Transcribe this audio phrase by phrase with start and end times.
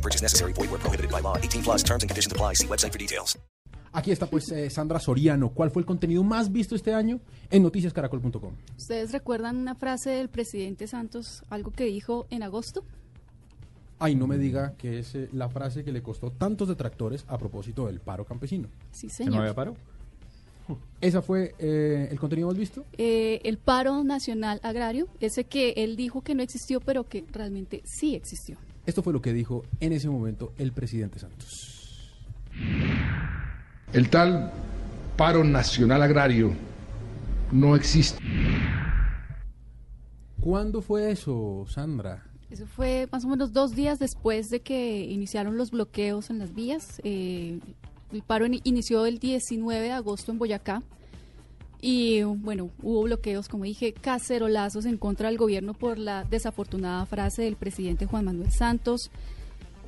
[0.00, 0.54] No purchase necessary.
[0.54, 1.36] Void where prohibited by law.
[1.36, 2.54] 18 plus terms and conditions apply.
[2.54, 3.38] See website for details.
[3.92, 5.50] Aquí está pues eh, Sandra Soriano.
[5.50, 7.20] ¿Cuál fue el contenido más visto este año
[7.50, 8.54] en noticiascaracol.com?
[8.78, 12.84] ¿Ustedes recuerdan una frase del presidente Santos, algo que dijo en agosto?
[13.98, 17.36] Ay, no me diga que es eh, la frase que le costó tantos detractores a
[17.36, 18.68] propósito del paro campesino.
[18.92, 19.34] Sí, ¿Que señor.
[19.34, 19.74] no había paro?
[21.00, 22.84] ¿Esa fue eh, el contenido más visto?
[22.96, 27.82] Eh, el paro nacional agrario, ese que él dijo que no existió, pero que realmente
[27.84, 28.56] sí existió.
[28.90, 32.10] Esto fue lo que dijo en ese momento el presidente Santos.
[33.92, 34.50] El tal
[35.16, 36.52] paro nacional agrario
[37.52, 38.18] no existe.
[40.40, 42.24] ¿Cuándo fue eso, Sandra?
[42.50, 46.52] Eso fue más o menos dos días después de que iniciaron los bloqueos en las
[46.52, 47.00] vías.
[47.04, 47.60] Eh,
[48.12, 50.82] el paro in- inició el 19 de agosto en Boyacá.
[51.80, 57.42] Y bueno, hubo bloqueos, como dije, cacerolazos en contra del gobierno por la desafortunada frase
[57.42, 59.10] del presidente Juan Manuel Santos.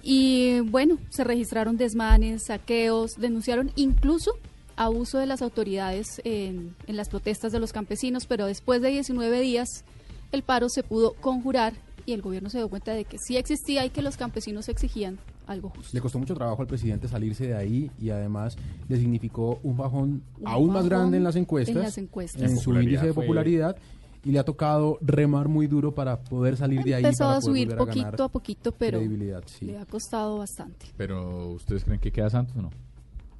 [0.02, 4.32] Y bueno, se registraron desmanes, saqueos, denunciaron incluso
[4.74, 9.40] abuso de las autoridades en, en las protestas de los campesinos, pero después de 19
[9.40, 9.84] días
[10.32, 11.74] el paro se pudo conjurar
[12.06, 15.18] y el gobierno se dio cuenta de que sí existía y que los campesinos exigían
[15.46, 15.90] algo justo.
[15.92, 18.56] Le costó mucho trabajo al presidente salirse de ahí y además
[18.88, 22.42] le significó un bajón Un aún más grande en las encuestas, en las encuestas.
[22.42, 23.76] en La su índice de popularidad
[24.24, 27.72] y le ha tocado remar muy duro para poder salir de ahí Empezó a subir
[27.72, 29.00] a poquito a poquito, pero
[29.46, 29.66] sí.
[29.66, 30.86] le ha costado bastante.
[30.96, 32.70] Pero ¿ustedes creen que queda Santos o no?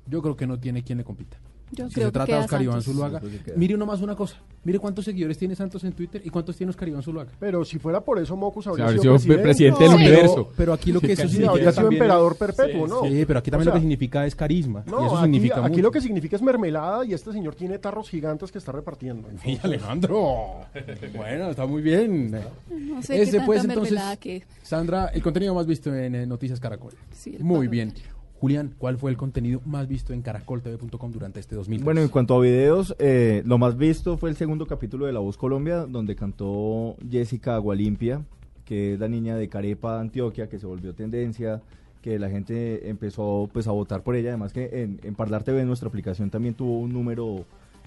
[0.06, 1.38] Yo creo que no tiene quien le compita.
[1.74, 2.82] Yo si creo se que trata de Oscar Iván.
[2.82, 4.36] Zuluaga, que mire nomás una cosa.
[4.64, 7.30] Mire cuántos seguidores tiene Santos en Twitter y cuántos tiene Oscar Iván Zuluaga.
[7.40, 9.76] Pero si fuera por eso, Mocus habría habría sido sido presidente.
[9.78, 10.34] presidente del universo.
[10.34, 13.02] Pero, pero aquí lo que eso Sí, significa habría sido emperador es- perpetuo, ¿no?
[13.02, 14.84] Sí, pero aquí también O lo que significa es carisma.
[14.86, 15.82] No, y eso aquí, significa aquí mucho.
[15.82, 19.28] lo que significa es mermelada y este señor tiene tarros gigantes que está repartiendo.
[19.42, 20.60] Sí, Alejandro.
[21.16, 22.30] bueno, está muy bien.
[22.70, 24.44] No sé qué Ese tanta pues entonces, que...
[24.62, 26.92] Sandra, el contenido más visto en eh, Noticias Caracol.
[27.12, 27.92] Sí, muy bien.
[28.42, 31.84] Julián, ¿cuál fue el contenido más visto en caracoltv.com durante este 2003?
[31.84, 35.20] Bueno, en cuanto a videos, eh, lo más visto fue el segundo capítulo de La
[35.20, 38.24] Voz Colombia, donde cantó Jessica Agualimpia,
[38.64, 41.62] que es la niña de Carepa, Antioquia, que se volvió tendencia,
[42.02, 44.30] que la gente empezó pues a votar por ella.
[44.30, 47.44] Además que en, en Parlar TV, nuestra aplicación, también tuvo un número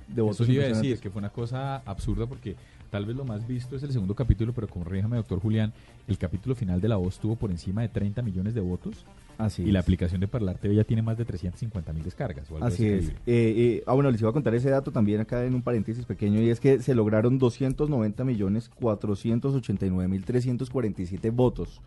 [0.07, 2.55] de votos Eso sí iba a decir, que fue una cosa absurda porque
[2.89, 5.73] tal vez lo más visto es el segundo capítulo, pero corríjame, doctor Julián,
[6.07, 9.05] el capítulo final de La Voz tuvo por encima de 30 millones de votos
[9.37, 12.49] Así y la aplicación de Parlar TV ya tiene más de 350 mil descargas.
[12.49, 13.09] O algo Así es.
[13.09, 16.05] Eh, eh, ah, bueno, les iba a contar ese dato también acá en un paréntesis
[16.05, 21.81] pequeño y es que se lograron 290 millones 489 mil 347 votos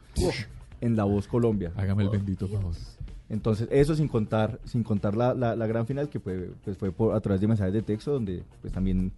[0.80, 1.72] en La Voz Colombia.
[1.76, 2.74] Hágame el bendito favor.
[3.30, 6.90] Entonces, eso sin contar, sin contar la, la, la gran final que fue, pues fue
[6.92, 9.12] por, a través de mensajes de texto, donde pues también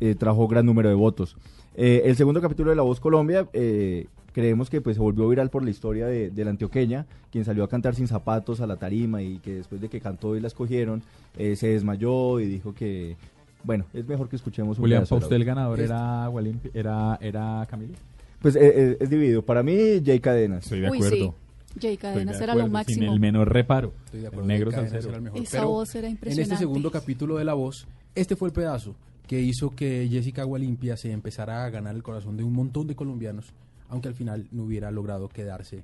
[0.00, 1.36] eh, trajo gran número de votos.
[1.74, 5.48] Eh, el segundo capítulo de La Voz Colombia, eh, creemos que pues se volvió viral
[5.48, 8.76] por la historia de, de la antioqueña, quien salió a cantar sin zapatos a la
[8.76, 11.02] tarima y que después de que cantó y la escogieron,
[11.38, 13.16] eh, se desmayó y dijo que,
[13.62, 15.92] bueno, es mejor que escuchemos un Julián, pedazo ¿para de la usted el ganador Este.
[15.94, 16.30] era,
[16.74, 17.94] era, era Camilo?
[18.42, 19.40] Pues eh, eh, es dividido.
[19.40, 20.64] Para mí, Jay Cadenas.
[20.64, 21.16] Estoy de Uy, acuerdo.
[21.16, 21.32] sí.
[21.80, 23.02] Jay Cadenas de era lo máximo.
[23.02, 23.92] Sin el menor reparo.
[24.06, 24.46] Estoy de El acuerdo.
[24.48, 25.40] negro que Cadenas era el mejor.
[25.42, 26.52] Esa Pero voz era En impresionante.
[26.54, 28.94] este segundo capítulo de La Voz, este fue el pedazo
[29.26, 32.94] que hizo que Jessica Agualimpia se empezara a ganar el corazón de un montón de
[32.94, 33.46] colombianos,
[33.88, 35.82] aunque al final no hubiera logrado quedarse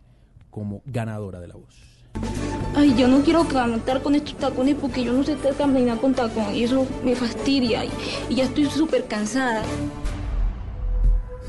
[0.51, 1.75] como ganadora de La Voz.
[2.75, 6.55] Ay, yo no quiero cantar con estos tacones porque yo no sé caminar con tacón
[6.55, 7.91] y eso me fastidia y,
[8.29, 9.63] y ya estoy súper cansada.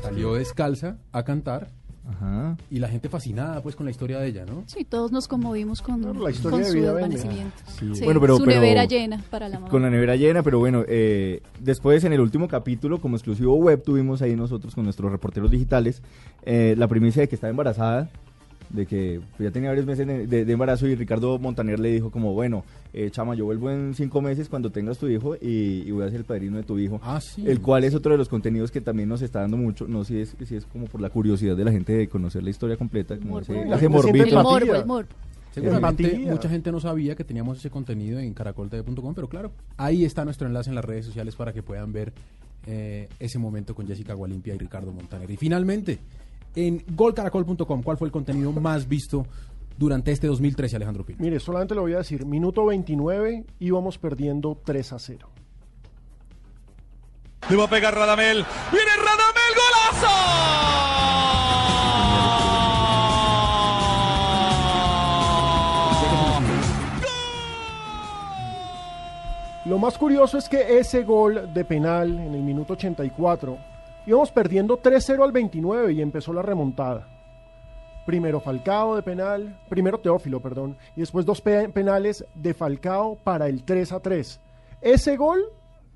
[0.02, 1.70] Salió descalza a cantar
[2.08, 2.56] Ajá.
[2.70, 4.64] y la gente fascinada pues con la historia de ella, ¿no?
[4.66, 7.56] Sí, todos nos conmovimos con, Claro, la historia con de su vida desvanecimiento.
[7.78, 9.70] Sí, Bueno, pero- su pero- nevera llena para la mamá.
[9.70, 13.82] Con la nevera llena, pero bueno, eh, después en el último capítulo, como exclusivo web,
[13.82, 16.02] tuvimos ahí nosotros con nuestros reporteros digitales
[16.44, 18.10] eh, la primicia de que estaba embarazada,
[18.72, 21.90] de que pues, ya tenía varios meses de, de- de embarazo y Ricardo Montaner le
[21.92, 25.82] dijo como, bueno, eh, chama, yo vuelvo en cinco meses cuando tengas tu hijo y,
[25.86, 27.00] y voy a ser el padrino de tu hijo.
[27.02, 27.44] Ah, sí.
[27.46, 30.24] El cual es otro de los contenidos que también nos está dando mucho, no sé
[30.26, 32.76] si es, si es como por la curiosidad de la gente de conocer la historia
[32.76, 33.52] completa, como Morbo.
[33.52, 34.42] ese, La ese morbito.
[35.52, 40.24] Seguramente mucha gente no sabía que teníamos ese contenido en caracoltv.com, pero claro, ahí está
[40.24, 42.12] nuestro enlace en las redes sociales para que puedan ver
[42.66, 45.30] eh, ese momento con Jessica Gualimpia y Ricardo Montaner.
[45.30, 45.98] Y finalmente,
[46.54, 49.26] en golcaracol.com, ¿cuál fue el contenido más visto
[49.78, 51.18] durante este 2013, Alejandro Pino?
[51.20, 55.28] Mire, solamente le voy a decir, minuto 29 íbamos perdiendo 3 a 0.
[57.50, 58.44] Le va a pegar Radamel.
[58.70, 59.32] ¡Viene Radamel!
[69.64, 73.56] Lo más curioso es que ese gol de penal en el minuto 84,
[74.06, 77.08] íbamos perdiendo 3-0 al 29 y empezó la remontada.
[78.06, 83.46] Primero Falcao de penal, primero Teófilo, perdón, y después dos pe- penales de Falcao para
[83.48, 84.40] el 3 a 3.
[84.80, 85.40] Ese gol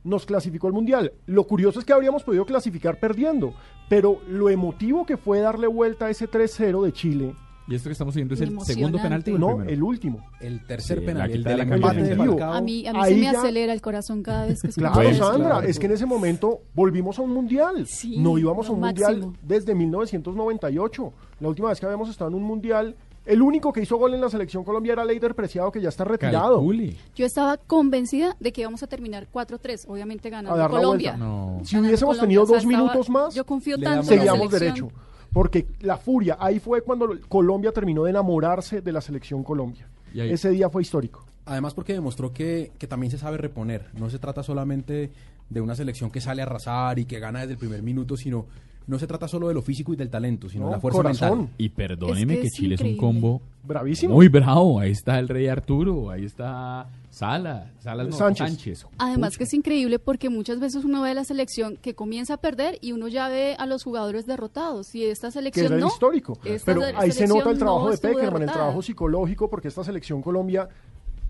[0.05, 1.12] nos clasificó al Mundial.
[1.26, 3.55] Lo curioso es que habríamos podido clasificar perdiendo,
[3.88, 7.35] pero lo emotivo que fue darle vuelta a ese 3-0 de Chile.
[7.69, 9.71] ¿Y esto que estamos viendo es el segundo penalti o el No, primero?
[9.71, 10.21] el último.
[10.41, 12.17] El tercer Sí, penal, la el de la.
[12.17, 12.53] Falcao.
[12.55, 14.93] A mí, a mí Ahí se me ya- acelera el corazón cada vez que escucho
[14.93, 15.15] Claro.
[15.15, 15.67] Sandra, Claro.
[15.67, 17.87] es que en ese momento volvimos a un mundial.
[17.89, 19.35] Sí, no íbamos a un mundial máximo.
[19.43, 21.13] desde 1998.
[21.41, 24.21] La última vez que habíamos estado en un mundial, el único que hizo gol en
[24.21, 26.62] la selección Colombia era Leider Preciado, que ya está retirado.
[27.17, 31.17] Yo estaba convencida de que íbamos a terminar 4-3, obviamente ganando Colombia.
[31.17, 31.61] No.
[31.65, 34.09] Si Ganando hubiésemos Colombia, tenido o sea, dos estaba- minutos más, Yo confío tanto damos
[34.11, 34.89] en la seguíamos selección.
[34.89, 35.06] derecho.
[35.37, 39.87] Porque la furia, ahí fue cuando Colombia terminó de enamorarse de la selección Colombia.
[40.15, 41.27] Y ahí- Ese día fue histórico.
[41.44, 43.85] Además porque demostró que, que también se sabe reponer.
[43.93, 45.11] No se trata solamente
[45.50, 48.47] de una selección que sale a arrasar y que gana desde el primer minuto, sino
[48.87, 50.97] no se trata solo de lo físico y del talento, sino No, de la fuerza
[50.99, 51.38] corazón.
[51.38, 51.55] mental.
[51.59, 54.15] Y perdóneme Es que que, es Chile es un combo Bravísimo.
[54.15, 54.79] muy bravo.
[54.79, 58.47] Ahí está el Rey Arturo, ahí está Sala, Salas no, Sánchez.
[58.49, 58.87] Sánchez.
[58.99, 59.38] Además Pucha.
[59.38, 62.93] que es increíble porque muchas veces uno ve la selección que comienza a perder y
[62.93, 65.88] uno ya ve a los jugadores derrotados y esta que selección era el no.
[65.88, 66.38] histórico.
[66.44, 69.83] Esta Pero ahí se nota el trabajo no de Peckerman, el trabajo psicológico, porque esta
[69.83, 70.69] selección Colombia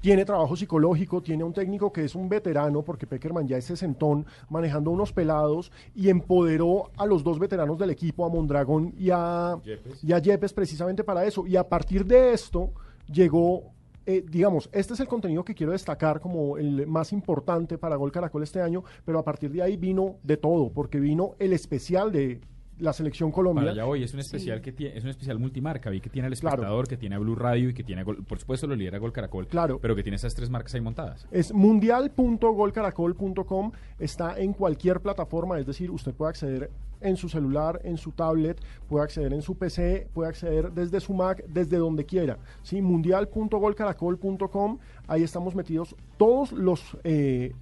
[0.07, 4.25] tiene trabajo psicológico, tiene un técnico que es un veterano, porque Peckerman ya es sesentón,
[4.49, 9.59] manejando unos pelados, y empoderó a los dos veteranos del equipo, a Mondragón y a
[9.65, 10.05] Yepes.
[10.05, 11.45] y a Yepes, precisamente para eso.
[11.45, 12.71] Y a partir de esto
[13.13, 13.73] llegó,
[14.07, 18.13] eh, digamos, este es el contenido que quiero destacar como el más importante para Gol
[18.13, 22.13] Caracol este año, pero a partir de ahí vino de todo, porque vino el especial
[22.13, 22.41] de
[22.79, 23.63] la selección Colombia.
[23.63, 26.29] Para allá hoy es un especial que tiene, es un especial multimarca, vi que tiene
[26.29, 26.57] el Claro.
[26.57, 28.99] espectador, que tiene a Blue Radio y que tiene a Gol- por supuesto lo lidera
[28.99, 29.79] Gol Caracol, Claro.
[29.81, 31.27] pero que tiene esas tres marcas ahí montadas.
[31.31, 36.71] Es mundial.golcaracol.com, está en cualquier plataforma, es decir, usted puede acceder
[37.01, 41.13] en su celular, en su tablet, puede acceder en su PC, puede acceder desde su
[41.15, 42.39] Mac, desde donde quiera.
[42.63, 42.81] ¿sí?
[42.83, 47.53] Mundial.golcaracol.com, ahí estamos metidos todos los eh,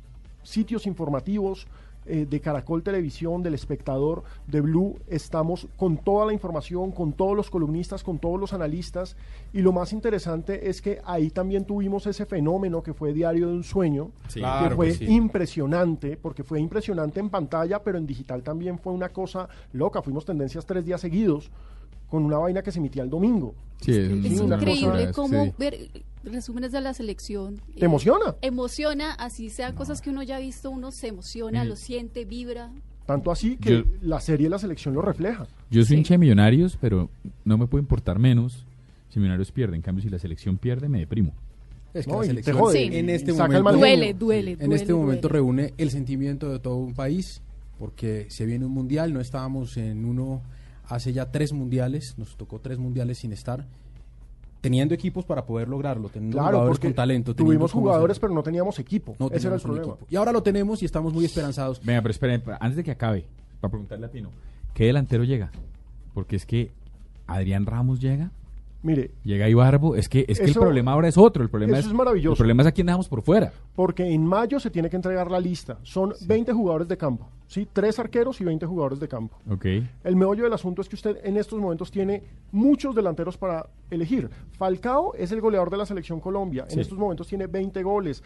[0.42, 1.66] sitios informativos,
[2.06, 7.36] eh, de Caracol Televisión, del espectador, de Blue, estamos con toda la información, con todos
[7.36, 9.16] los columnistas, con todos los analistas,
[9.52, 13.54] y lo más interesante es que ahí también tuvimos ese fenómeno que fue Diario de
[13.54, 14.34] un Sueño, Sí.
[14.34, 15.04] que Claro fue que sí.
[15.06, 20.24] impresionante, porque fue impresionante en pantalla, pero en digital también fue una cosa loca, fuimos
[20.24, 21.50] tendencias tres días seguidos,
[22.10, 23.54] con una vaina que se emitía el domingo.
[23.80, 25.52] Sí, es, Es una increíble cómo sí.
[25.58, 25.76] ver
[26.24, 27.56] resúmenes de la selección.
[27.74, 28.34] ¿Te eh, emociona?
[28.42, 32.70] Emociona, así sean cosas que uno ya ha visto, uno se emociona, lo siente, vibra.
[33.06, 35.46] Tanto así que Yo- la serie de la selección lo refleja.
[35.70, 35.94] Yo soy Sí.
[35.96, 37.10] hincha de Millonarios, pero
[37.44, 38.66] no me puede importar menos
[39.10, 39.76] si Millonarios pierde.
[39.76, 41.32] En cambio, si la selección pierde, me deprimo.
[41.92, 42.96] Es que No, la selección jode, Sí.
[42.96, 43.78] en este saca momento.
[43.78, 45.32] Duele, duele, en duele, este momento duele.
[45.38, 47.40] reúne el sentimiento de todo un país
[47.78, 50.42] porque se viene un mundial, no estábamos en uno
[50.88, 53.66] hace ya tres mundiales, nos tocó tres mundiales sin estar
[54.64, 58.42] teniendo equipos para poder lograrlo, teniendo Claro, jugadores porque con talento, tuvimos jugadores, pero no
[58.42, 59.14] teníamos equipo.
[59.18, 59.92] no Ese era el problema.
[59.92, 60.06] equipo.
[60.08, 61.82] Y ahora lo tenemos y estamos muy esperanzados.
[61.84, 63.26] Venga, pero esperen, antes de que acabe,
[63.60, 64.30] para preguntarle a Pino,
[64.72, 65.50] ¿qué delantero llega?
[66.14, 66.72] Porque es que
[67.26, 68.30] Adrián Ramos llega,
[68.84, 71.80] Mire, llega Ibarbo, es que, es que el problema ahora es otro, el problema eso
[71.80, 72.34] es, es maravilloso.
[72.34, 73.50] El problema es a quién dejamos por fuera.
[73.74, 75.78] porque en mayo se tiene que entregar la lista.
[75.82, 77.66] Son 20 jugadores de campo, ¿sí?
[77.72, 79.38] Tres arqueros y 20 jugadores de campo.
[79.50, 79.64] Ok.
[80.04, 82.22] El meollo del asunto es que usted en estos momentos tiene
[82.52, 84.28] muchos delanteros para elegir.
[84.58, 86.66] Falcao es el goleador de la selección Colombia.
[86.68, 86.74] Sí.
[86.74, 88.22] En estos momentos tiene 20 goles.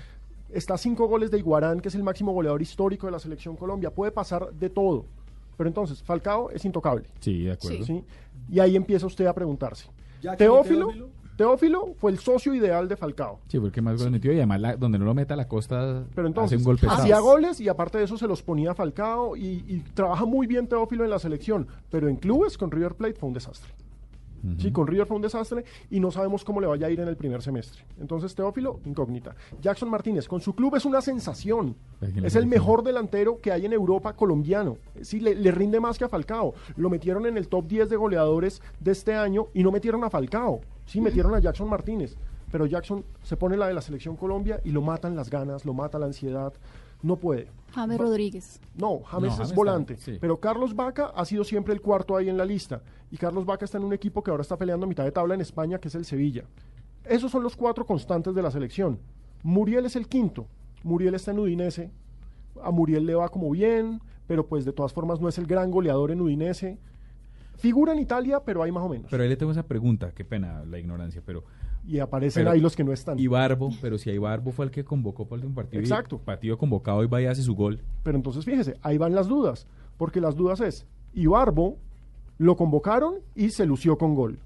[0.51, 3.55] Está a 5 goles de Iguarán, que es el máximo goleador histórico de la selección
[3.55, 3.91] Colombia.
[3.91, 5.05] Puede pasar de todo.
[5.57, 7.05] Pero entonces, Falcao es intocable.
[7.21, 7.85] Sí, de acuerdo.
[7.85, 8.03] ¿sí?
[8.51, 9.87] Y ahí empieza usted a preguntarse.
[10.37, 11.09] Teófilo, Teófilo.
[11.37, 13.39] Teófilo fue el socio ideal de Falcao.
[13.47, 16.27] Sí, porque más goles metió y además la- donde no lo meta la costa Pero
[16.27, 16.87] hace entonces, un golpe.
[16.91, 20.67] hacía goles y aparte de eso se los ponía Falcao y, y trabaja muy bien
[20.67, 23.73] Teófilo en la selección, pero en clubes con River Plate fue un desastre.
[24.59, 27.09] Sí, con River fue un desastre y no sabemos cómo le vaya a ir en
[27.09, 27.83] el primer semestre.
[28.01, 29.35] Entonces, Teófilo, incógnita.
[29.61, 31.77] Jackson Martínez, con su club es una sensación.
[32.23, 34.79] Es el mejor delantero que hay en Europa colombiano.
[35.03, 36.55] Sí, le, le rinde más que a Falcao.
[36.77, 40.11] Lo metieron en el top 10 de goleadores de este año y no metieron a
[40.11, 40.61] Falcao.
[40.87, 42.17] Sí, metieron a Jackson Martínez.
[42.51, 45.75] pero Jackson se pone la de la selección Colombia y lo matan las ganas, lo
[45.75, 46.53] mata la ansiedad,
[47.03, 47.49] no puede.
[47.75, 48.61] James Rodríguez.
[48.77, 50.19] No, James No, es James volante, está- sí.
[50.21, 53.65] pero Carlos Vaca ha sido siempre el cuarto ahí en la lista y Carlos Vaca
[53.65, 55.89] está en un equipo que ahora está peleando a mitad de tabla en España, que
[55.89, 56.45] es el Sevilla.
[57.05, 58.99] Esos son los cuatro constantes de la selección.
[59.43, 60.47] Muriel es el quinto.
[60.83, 61.91] Muriel está en Udinese.
[62.63, 65.71] A Muriel le va como bien, pero pues de todas formas no es el gran
[65.71, 66.79] goleador en Udinese.
[67.59, 69.11] Figura en Italia, pero hay más o menos.
[69.11, 71.45] Pero ahí le tengo esa pregunta, qué pena la ignorancia, pero...
[71.87, 73.19] y aparecen pero- ahí los que no están.
[73.19, 75.81] Ibarbo, pero si a Ibarbo fue el que convocó para el último partido.
[75.81, 76.19] y Exacto.
[76.19, 77.83] Partido convocado y va y hace su gol.
[78.03, 81.79] Pero entonces fíjese, ahí van las dudas, porque las dudas es, Ibarbo
[82.39, 84.39] lo convocaron y se lució con gol.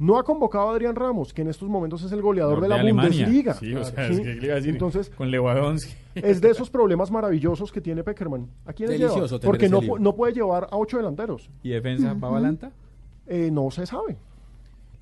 [0.00, 2.76] No ha convocado a Adrián Ramos, que en estos momentos es el goleador de la
[2.76, 3.26] Alemania.
[3.26, 3.52] Bundesliga.
[3.52, 4.14] Sí, o sea, ¿sí?
[4.14, 4.72] es que, ¿qué le iba a decir?
[4.72, 5.92] Entonces, con Lewandowski.
[6.14, 8.48] es de esos problemas maravillosos que tiene Peckerman.
[8.64, 9.14] ¿A quiénes lleva?
[9.44, 11.50] Porque no, no puede llevar a ocho delanteros.
[11.62, 12.72] ¿Y defensa, Pavalanta?
[13.26, 14.16] Eh, no se sabe.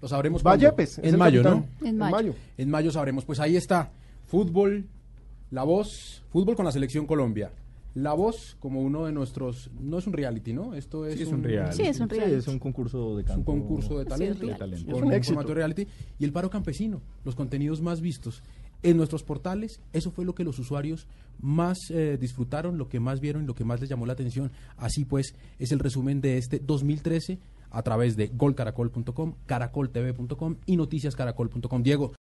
[0.03, 0.67] Lo sabremos Va cuándo.
[0.67, 1.69] Yepes, es en mayo, capitán.
[1.81, 1.87] ¿no?
[1.87, 2.35] En mayo.
[2.57, 3.25] En mayo sabremos.
[3.25, 3.93] Pues ahí está.
[4.27, 4.85] Fútbol,
[5.53, 7.53] la voz, fútbol con la selección Colombia.
[8.03, 10.75] La voz como uno de nuestros, no es un reality, ¿no?
[10.75, 11.77] Esto es, Sí, es un reality.
[11.77, 14.85] Sí, es un Sí, es un concurso de es un concurso de Sí, talento, es
[14.85, 15.35] con un éxito.
[15.35, 15.87] formato de reality
[16.19, 18.43] y el paro campesino, los contenidos más vistos
[18.83, 21.09] en nuestros portales, eso fue lo que los usuarios
[21.41, 24.53] más eh, disfrutaron, lo que más vieron, lo que más les llamó la atención.
[24.77, 27.41] Así pues, es el resumen de este 2013
[27.71, 31.83] a través de golcaracol.com, caracoltv.com y noticiascaracol.com.
[31.83, 32.13] Diego,